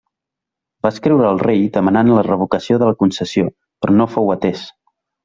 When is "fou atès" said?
4.15-4.65